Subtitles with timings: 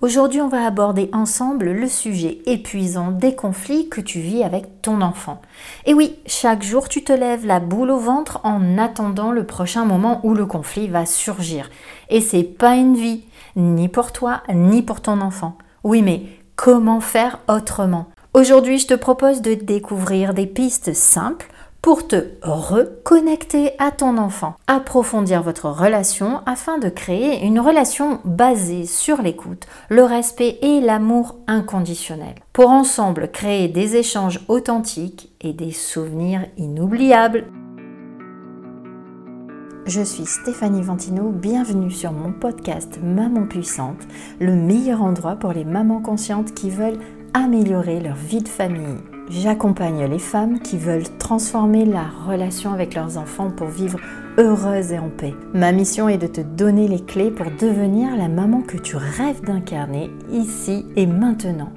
[0.00, 5.00] Aujourd'hui, on va aborder ensemble le sujet épuisant des conflits que tu vis avec ton
[5.00, 5.42] enfant.
[5.86, 9.84] Et oui, chaque jour, tu te lèves la boule au ventre en attendant le prochain
[9.84, 11.68] moment où le conflit va surgir.
[12.10, 13.24] Et c'est pas une vie,
[13.56, 15.58] ni pour toi, ni pour ton enfant.
[15.82, 16.22] Oui, mais
[16.54, 18.06] comment faire autrement?
[18.34, 21.48] Aujourd'hui, je te propose de découvrir des pistes simples
[21.88, 28.84] pour te reconnecter à ton enfant, approfondir votre relation afin de créer une relation basée
[28.84, 35.72] sur l'écoute, le respect et l'amour inconditionnel, pour ensemble créer des échanges authentiques et des
[35.72, 37.46] souvenirs inoubliables.
[39.86, 44.06] Je suis Stéphanie Ventino, bienvenue sur mon podcast Maman Puissante,
[44.40, 47.00] le meilleur endroit pour les mamans conscientes qui veulent
[47.32, 48.98] améliorer leur vie de famille
[49.30, 53.98] J'accompagne les femmes qui veulent transformer la relation avec leurs enfants pour vivre
[54.38, 55.34] heureuses et en paix.
[55.52, 59.42] Ma mission est de te donner les clés pour devenir la maman que tu rêves
[59.42, 61.72] d'incarner ici et maintenant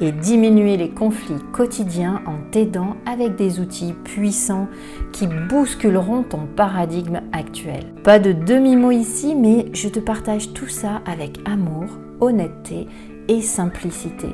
[0.00, 4.66] et diminuer les conflits quotidiens en t'aidant avec des outils puissants
[5.12, 7.84] qui bousculeront ton paradigme actuel.
[8.02, 11.84] Pas de demi-mot ici, mais je te partage tout ça avec amour,
[12.20, 12.88] honnêteté
[13.28, 14.28] et simplicité.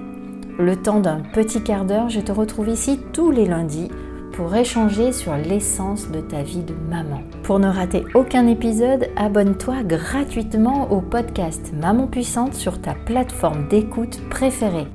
[0.58, 3.90] Le temps d'un petit quart d'heure, je te retrouve ici tous les lundis
[4.32, 7.20] pour échanger sur l'essence de ta vie de maman.
[7.42, 14.22] Pour ne rater aucun épisode, abonne-toi gratuitement au podcast Maman Puissante sur ta plateforme d'écoute
[14.30, 14.86] préférée.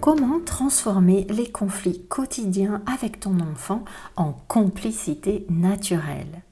[0.00, 3.84] Comment transformer les conflits quotidiens avec ton enfant
[4.16, 6.42] en complicité naturelle?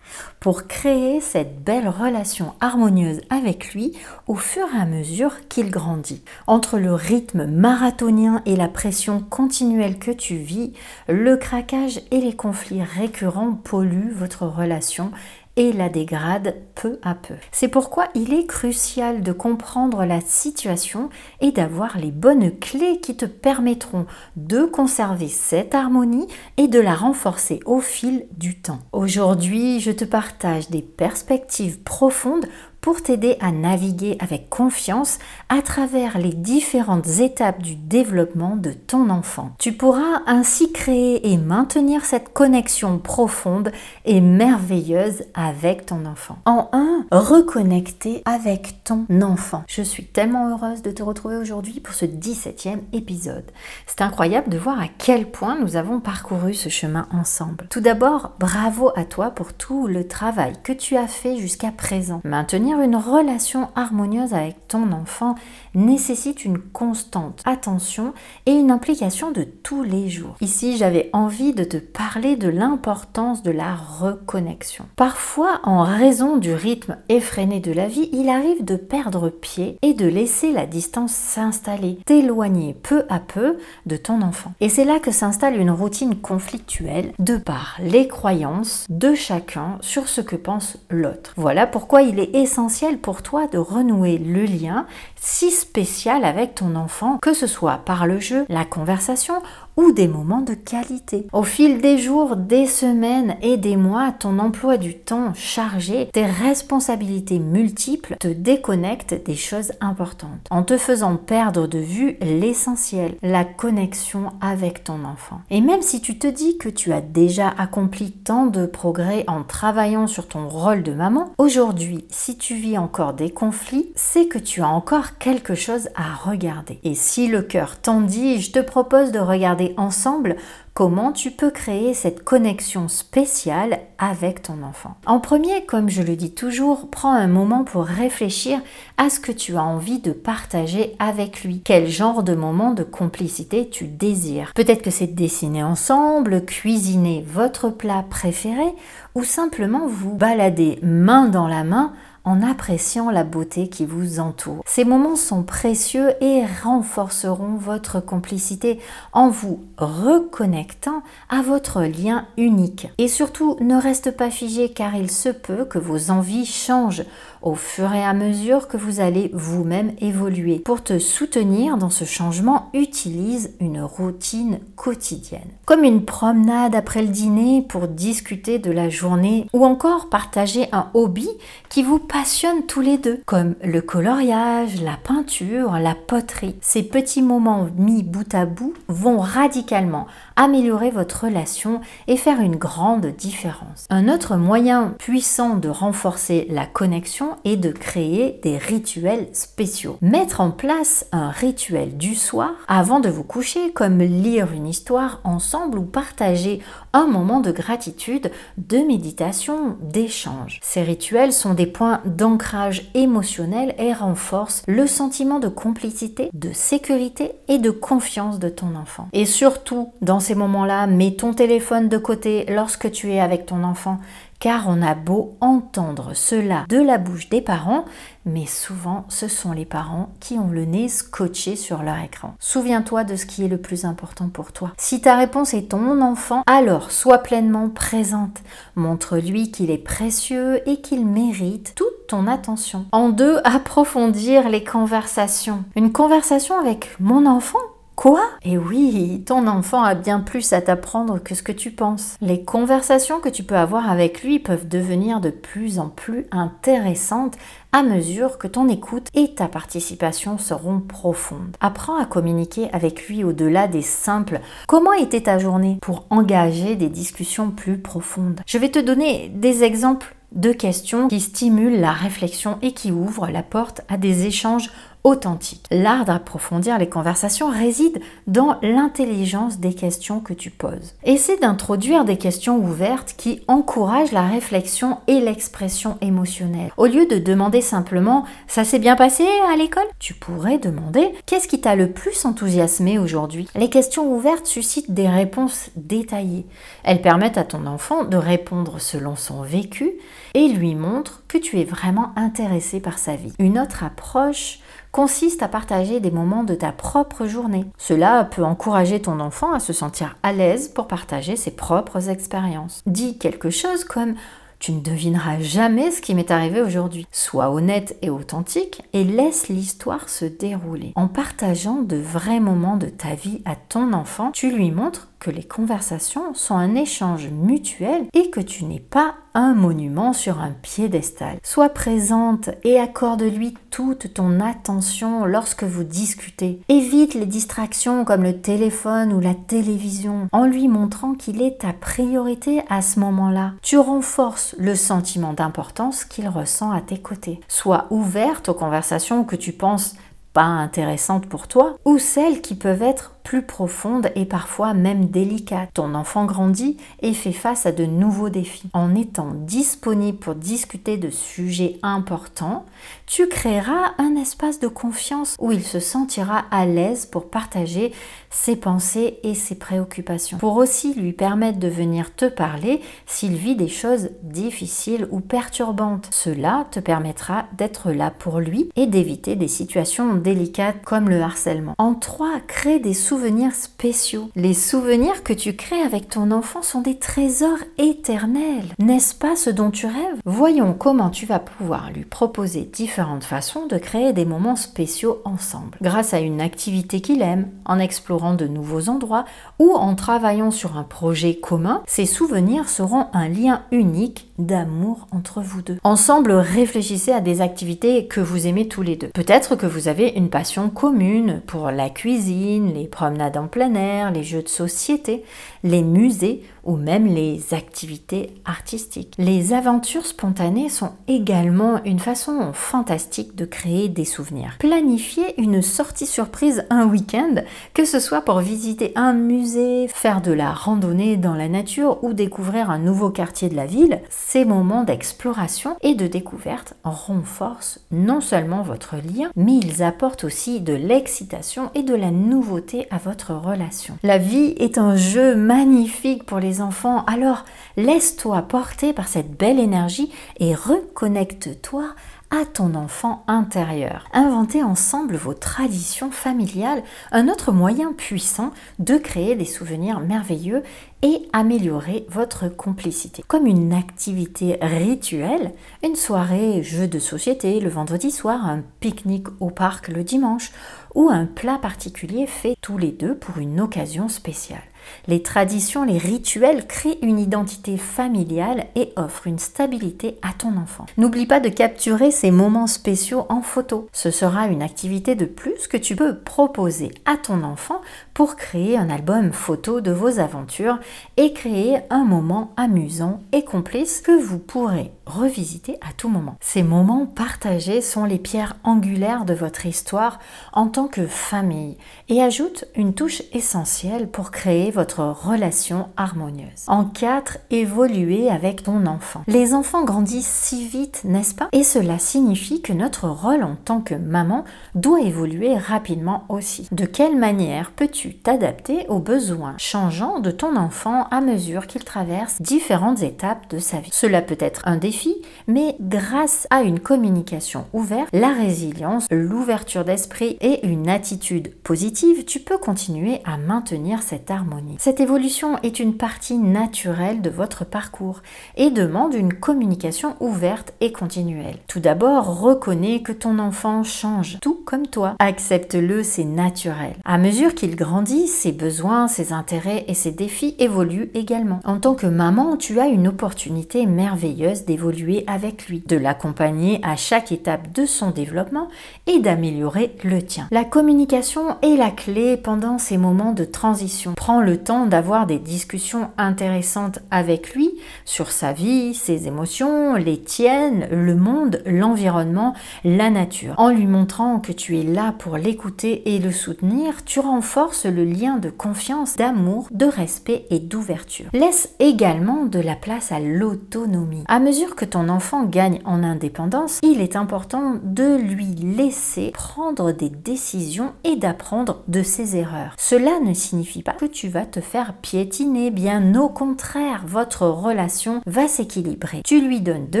[0.40, 3.92] Pour créer cette belle relation harmonieuse avec lui
[4.26, 6.22] au fur et à mesure qu'il grandit.
[6.46, 10.72] Entre le rythme marathonien et la pression continuelle que tu vis,
[11.08, 15.10] le craquage et les conflits récurrents polluent votre relation
[15.56, 17.34] et la dégrade peu à peu.
[17.52, 23.16] C'est pourquoi il est crucial de comprendre la situation et d'avoir les bonnes clés qui
[23.16, 24.06] te permettront
[24.36, 28.80] de conserver cette harmonie et de la renforcer au fil du temps.
[28.92, 32.46] Aujourd'hui, je te partage des perspectives profondes
[32.80, 35.18] pour t'aider à naviguer avec confiance
[35.48, 39.52] à travers les différentes étapes du développement de ton enfant.
[39.58, 43.72] Tu pourras ainsi créer et maintenir cette connexion profonde
[44.04, 46.38] et merveilleuse avec ton enfant.
[46.44, 49.64] En un, reconnecter avec ton enfant.
[49.66, 53.50] Je suis tellement heureuse de te retrouver aujourd'hui pour ce 17e épisode.
[53.86, 57.66] C'est incroyable de voir à quel point nous avons parcouru ce chemin ensemble.
[57.70, 62.20] Tout d'abord, bravo à toi pour tout le travail que tu as fait jusqu'à présent.
[62.24, 65.34] Maintenir une relation harmonieuse avec ton enfant
[65.74, 68.12] nécessite une constante attention
[68.46, 70.36] et une implication de tous les jours.
[70.40, 74.84] Ici, j'avais envie de te parler de l'importance de la reconnexion.
[74.96, 79.94] Parfois, en raison du rythme effréné de la vie, il arrive de perdre pied et
[79.94, 83.56] de laisser la distance s'installer, t'éloigner peu à peu
[83.86, 84.52] de ton enfant.
[84.60, 90.08] Et c'est là que s'installe une routine conflictuelle de par les croyances de chacun sur
[90.08, 91.32] ce que pense l'autre.
[91.36, 92.59] Voilà pourquoi il est essentiel
[93.00, 98.06] pour toi de renouer le lien si spécial avec ton enfant, que ce soit par
[98.06, 99.34] le jeu, la conversation
[99.80, 101.26] ou des moments de qualité.
[101.32, 106.26] Au fil des jours, des semaines et des mois, ton emploi du temps chargé, tes
[106.26, 113.44] responsabilités multiples te déconnectent des choses importantes, en te faisant perdre de vue l'essentiel, la
[113.44, 115.40] connexion avec ton enfant.
[115.50, 119.44] Et même si tu te dis que tu as déjà accompli tant de progrès en
[119.44, 124.38] travaillant sur ton rôle de maman, aujourd'hui, si tu vis encore des conflits, c'est que
[124.38, 126.80] tu as encore quelque chose à regarder.
[126.84, 130.36] Et si le cœur t'en dit, je te propose de regarder ensemble
[130.74, 134.94] comment tu peux créer cette connexion spéciale avec ton enfant.
[135.04, 138.60] En premier, comme je le dis toujours, prends un moment pour réfléchir
[138.96, 141.60] à ce que tu as envie de partager avec lui.
[141.64, 144.52] Quel genre de moment de complicité tu désires?
[144.54, 148.74] Peut-être que c'est dessiner ensemble, cuisiner votre plat préféré
[149.14, 151.92] ou simplement vous balader main dans la main
[152.24, 154.62] en appréciant la beauté qui vous entoure.
[154.66, 158.78] Ces moments sont précieux et renforceront votre complicité
[159.12, 162.88] en vous reconnectant à votre lien unique.
[162.98, 167.04] Et surtout, ne reste pas figé car il se peut que vos envies changent
[167.42, 170.58] au fur et à mesure que vous allez vous-même évoluer.
[170.58, 175.48] Pour te soutenir dans ce changement, utilise une routine quotidienne.
[175.64, 180.88] Comme une promenade après le dîner pour discuter de la journée ou encore partager un
[180.94, 181.28] hobby
[181.68, 186.56] qui vous passionnent tous les deux, comme le coloriage, la peinture, la poterie.
[186.60, 192.56] Ces petits moments mis bout à bout vont radicalement améliorer votre relation et faire une
[192.56, 193.86] grande différence.
[193.90, 199.96] Un autre moyen puissant de renforcer la connexion est de créer des rituels spéciaux.
[200.00, 205.20] Mettre en place un rituel du soir avant de vous coucher, comme lire une histoire
[205.22, 206.60] ensemble ou partager
[206.92, 210.58] un moment de gratitude, de méditation, d'échange.
[210.62, 217.32] Ces rituels sont des points d'ancrage émotionnel et renforcent le sentiment de complicité, de sécurité
[217.48, 219.08] et de confiance de ton enfant.
[219.12, 223.62] Et surtout, dans ces moments-là, mets ton téléphone de côté lorsque tu es avec ton
[223.62, 223.98] enfant
[224.40, 227.84] car on a beau entendre cela de la bouche des parents,
[228.24, 232.34] mais souvent ce sont les parents qui ont le nez scotché sur leur écran.
[232.40, 234.72] Souviens-toi de ce qui est le plus important pour toi.
[234.78, 238.38] Si ta réponse est ton enfant, alors sois pleinement présente.
[238.76, 242.86] Montre-lui qu'il est précieux et qu'il mérite toute ton attention.
[242.92, 245.64] En deux, approfondir les conversations.
[245.76, 247.58] Une conversation avec mon enfant
[248.00, 248.22] Quoi?
[248.42, 252.16] Et oui, ton enfant a bien plus à t'apprendre que ce que tu penses.
[252.22, 257.36] Les conversations que tu peux avoir avec lui peuvent devenir de plus en plus intéressantes
[257.72, 261.54] à mesure que ton écoute et ta participation seront profondes.
[261.60, 265.76] Apprends à communiquer avec lui au-delà des simples comment était ta journée?
[265.82, 268.40] pour engager des discussions plus profondes.
[268.46, 273.28] Je vais te donner des exemples de questions qui stimulent la réflexion et qui ouvrent
[273.30, 274.70] la porte à des échanges
[275.04, 275.66] authentique.
[275.70, 280.94] L'art d'approfondir les conversations réside dans l'intelligence des questions que tu poses.
[281.04, 286.72] Essaie d'introduire des questions ouvertes qui encouragent la réflexion et l'expression émotionnelle.
[286.76, 291.48] Au lieu de demander simplement ça s'est bien passé à l'école, tu pourrais demander qu'est-ce
[291.48, 293.48] qui t'a le plus enthousiasmé aujourd'hui?
[293.54, 296.46] Les questions ouvertes suscitent des réponses détaillées.
[296.84, 299.92] Elles permettent à ton enfant de répondre selon son vécu
[300.34, 303.32] et lui montrent que tu es vraiment intéressé par sa vie.
[303.38, 304.60] Une autre approche
[304.92, 307.64] consiste à partager des moments de ta propre journée.
[307.78, 312.82] Cela peut encourager ton enfant à se sentir à l'aise pour partager ses propres expériences.
[312.86, 314.14] Dis quelque chose comme
[314.60, 317.06] tu ne devineras jamais ce qui m'est arrivé aujourd'hui.
[317.10, 320.92] Sois honnête et authentique et laisse l'histoire se dérouler.
[320.96, 325.30] En partageant de vrais moments de ta vie à ton enfant, tu lui montres que
[325.30, 330.50] les conversations sont un échange mutuel et que tu n'es pas un monument sur un
[330.50, 331.38] piédestal.
[331.44, 336.60] Sois présente et accorde-lui toute ton attention lorsque vous discutez.
[336.68, 341.72] Évite les distractions comme le téléphone ou la télévision en lui montrant qu'il est ta
[341.72, 343.52] priorité à ce moment-là.
[343.62, 347.40] Tu renforces le sentiment d'importance qu'il ressent à tes côtés.
[347.46, 349.94] Sois ouverte aux conversations que tu penses
[350.32, 355.70] pas intéressantes pour toi ou celles qui peuvent être plus profonde et parfois même délicate.
[355.74, 358.68] Ton enfant grandit et fait face à de nouveaux défis.
[358.72, 362.66] En étant disponible pour discuter de sujets importants,
[363.06, 367.92] tu créeras un espace de confiance où il se sentira à l'aise pour partager
[368.30, 370.38] ses pensées et ses préoccupations.
[370.38, 376.08] Pour aussi lui permettre de venir te parler s'il vit des choses difficiles ou perturbantes.
[376.10, 381.74] Cela te permettra d'être là pour lui et d'éviter des situations délicates comme le harcèlement.
[381.78, 384.30] En trois, crée des souvenirs spéciaux.
[384.36, 388.74] Les souvenirs que tu crées avec ton enfant sont des trésors éternels.
[388.78, 390.20] N'est-ce pas ce dont tu rêves?
[390.24, 395.78] Voyons comment tu vas pouvoir lui proposer différentes façons de créer des moments spéciaux ensemble.
[395.82, 399.24] Grâce à une activité qu'il aime, en explorant de nouveaux endroits
[399.58, 405.40] ou en travaillant sur un projet commun, ces souvenirs seront un lien unique d'amour entre
[405.40, 405.78] vous deux.
[405.84, 409.08] Ensemble, réfléchissez à des activités que vous aimez tous les deux.
[409.08, 414.10] Peut-être que vous avez une passion commune pour la cuisine, les promenades en plein air,
[414.10, 415.24] les jeux de société,
[415.62, 419.14] les musées ou même les activités artistiques.
[419.18, 424.56] Les aventures spontanées sont également une façon fantastique de créer des souvenirs.
[424.58, 427.36] Planifiez une sortie surprise un week-end,
[427.74, 432.12] que ce soit pour visiter un musée, faire de la randonnée dans la nature ou
[432.12, 438.20] découvrir un nouveau quartier de la ville, ces moments d'exploration et de découverte renforcent non
[438.20, 443.34] seulement votre lien, mais ils apportent aussi de l'excitation et de la nouveauté à votre
[443.34, 443.96] relation.
[444.02, 447.44] La vie est un jeu magnifique pour les enfants, alors
[447.76, 451.84] laisse-toi porter par cette belle énergie et reconnecte-toi
[452.30, 454.06] à ton enfant intérieur.
[454.12, 460.62] Inventez ensemble vos traditions familiales, un autre moyen puissant de créer des souvenirs merveilleux
[461.02, 463.24] et améliorer votre complicité.
[463.26, 469.50] Comme une activité rituelle, une soirée jeu de société le vendredi soir, un pique-nique au
[469.50, 470.52] parc le dimanche
[470.94, 474.69] ou un plat particulier fait tous les deux pour une occasion spéciale.
[475.06, 480.86] Les traditions, les rituels créent une identité familiale et offrent une stabilité à ton enfant.
[480.96, 483.88] N'oublie pas de capturer ces moments spéciaux en photo.
[483.92, 487.80] Ce sera une activité de plus que tu peux proposer à ton enfant
[488.14, 490.78] pour créer un album photo de vos aventures
[491.16, 496.36] et créer un moment amusant et complice que vous pourrez revisiter à tout moment.
[496.40, 500.18] Ces moments partagés sont les pierres angulaires de votre histoire
[500.52, 501.76] en tant que famille
[502.08, 506.64] et ajoutent une touche essentielle pour créer votre relation harmonieuse.
[506.66, 509.22] En 4, évoluer avec ton enfant.
[509.26, 511.48] Les enfants grandissent si vite, n'est-ce pas?
[511.52, 516.68] Et cela signifie que notre rôle en tant que maman doit évoluer rapidement aussi.
[516.72, 522.40] De quelle manière peux-tu t'adapter aux besoins changeants de ton enfant à mesure qu'il traverse
[522.40, 523.90] différentes étapes de sa vie?
[523.92, 525.14] Cela peut être un défi,
[525.46, 532.40] mais grâce à une communication ouverte, la résilience, l'ouverture d'esprit et une attitude positive, tu
[532.40, 534.59] peux continuer à maintenir cette harmonie.
[534.78, 538.22] Cette évolution est une partie naturelle de votre parcours
[538.56, 541.58] et demande une communication ouverte et continuelle.
[541.66, 545.14] Tout d'abord, reconnais que ton enfant change, tout comme toi.
[545.18, 546.94] Accepte-le, c'est naturel.
[547.04, 551.60] À mesure qu'il grandit, ses besoins, ses intérêts et ses défis évoluent également.
[551.64, 556.96] En tant que maman, tu as une opportunité merveilleuse d'évoluer avec lui, de l'accompagner à
[556.96, 558.68] chaque étape de son développement
[559.06, 560.48] et d'améliorer le tien.
[560.50, 564.14] La communication est la clé pendant ces moments de transition.
[564.56, 567.70] Temps d'avoir des discussions intéressantes avec lui
[568.04, 572.54] sur sa vie, ses émotions, les tiennes, le monde, l'environnement,
[572.84, 573.54] la nature.
[573.58, 578.04] En lui montrant que tu es là pour l'écouter et le soutenir, tu renforces le
[578.04, 581.26] lien de confiance, d'amour, de respect et d'ouverture.
[581.32, 584.24] Laisse également de la place à l'autonomie.
[584.28, 589.92] À mesure que ton enfant gagne en indépendance, il est important de lui laisser prendre
[589.92, 592.74] des décisions et d'apprendre de ses erreurs.
[592.78, 598.20] Cela ne signifie pas que tu vas te faire piétiner, bien au contraire, votre relation
[598.26, 599.22] va s'équilibrer.
[599.24, 600.00] Tu lui donnes de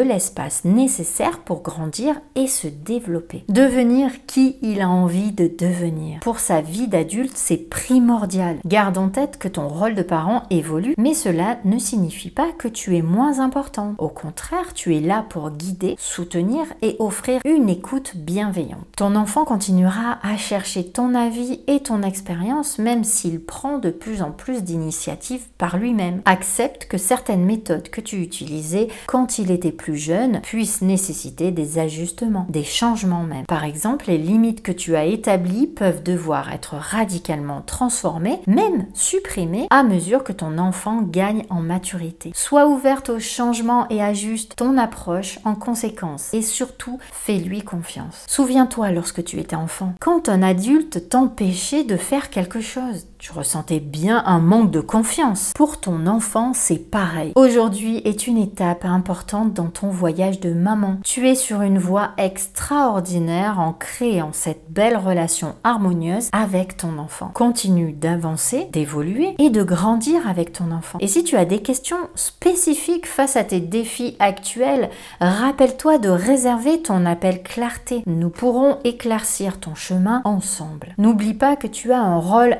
[0.00, 3.44] l'espace nécessaire pour grandir et se développer.
[3.48, 6.20] Devenir qui il a envie de devenir.
[6.20, 8.58] Pour sa vie d'adulte, c'est primordial.
[8.66, 12.68] Garde en tête que ton rôle de parent évolue, mais cela ne signifie pas que
[12.68, 13.94] tu es moins important.
[13.98, 18.86] Au contraire, tu es là pour guider, soutenir et offrir une écoute bienveillante.
[18.96, 24.22] Ton enfant continuera à chercher ton avis et ton expérience même s'il prend de plus
[24.22, 26.22] en plus d'initiatives par lui-même.
[26.24, 31.78] Accepte que certaines méthodes que tu utilisais quand il était plus jeune puissent nécessiter des
[31.78, 33.46] ajustements, des changements même.
[33.46, 39.66] Par exemple, les limites que tu as établies peuvent devoir être radicalement transformées, même supprimées,
[39.70, 42.32] à mesure que ton enfant gagne en maturité.
[42.34, 46.32] Sois ouverte aux changements et ajuste ton approche en conséquence.
[46.32, 48.24] Et surtout, fais-lui confiance.
[48.26, 53.80] Souviens-toi lorsque tu étais enfant, quand un adulte t'empêchait de faire quelque chose, tu ressentais
[53.80, 55.52] bien un manque de confiance.
[55.54, 57.32] Pour ton enfant, c'est pareil.
[57.34, 60.96] Aujourd'hui est une étape importante dans ton voyage de maman.
[61.04, 67.30] Tu es sur une voie extraordinaire en créant cette belle relation harmonieuse avec ton enfant.
[67.34, 70.96] Continue d'avancer, d'évoluer et de grandir avec ton enfant.
[71.00, 74.88] Et si tu as des questions spécifiques face à tes défis actuels,
[75.20, 78.02] rappelle-toi de réserver ton appel clarté.
[78.06, 80.94] Nous pourrons éclaircir ton chemin ensemble.
[80.96, 82.56] N'oublie pas que tu as un rôle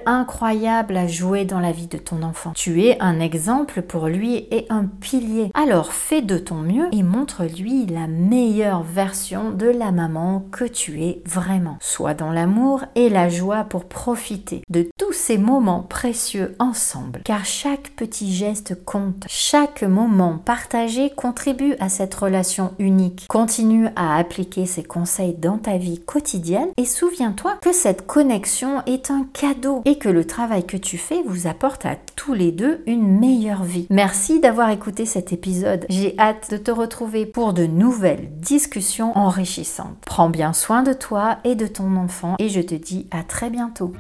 [0.50, 2.52] incroyable à jouer dans la vie de ton enfant.
[2.57, 5.52] Tu es un exemple pour lui et un pilier.
[5.54, 11.04] Alors fais de ton mieux et montre-lui la meilleure version de la maman que tu
[11.04, 11.76] es vraiment.
[11.80, 17.23] Sois dans l'amour et la joie pour profiter de tous ces moments précieux ensemble.
[17.25, 19.26] Car chaque petit geste compte.
[19.28, 23.26] Chaque moment partagé contribue à cette relation unique.
[23.28, 29.12] Continue à appliquer ces conseils dans ta vie quotidienne et souviens-toi que cette connexion est
[29.12, 32.82] un cadeau et que le travail que tu fais vous apporte à tous les deux
[32.87, 33.87] une meilleure vie.
[33.90, 35.85] Merci d'avoir écouté cet épisode.
[35.90, 39.99] J'ai hâte de te retrouver pour de nouvelles discussions enrichissantes.
[40.06, 43.50] Prends bien soin de toi et de ton enfant et je te dis à très
[43.50, 43.92] bientôt.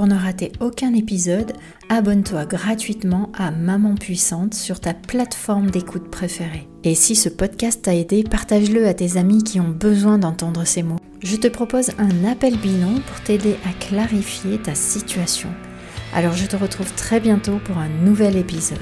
[0.00, 1.52] Pour ne rater aucun épisode,
[1.90, 6.66] abonne-toi gratuitement à Maman Puissante sur ta plateforme d'écoute préférée.
[6.84, 10.82] Et si ce podcast t'a aidé, partage-le à tes amis qui ont besoin d'entendre ces
[10.82, 15.50] mots je te propose un appel bilan pour t'aider à clarifier ta situation.
[16.14, 18.78] Alors je te retrouve très bientôt pour un nouvel épisode.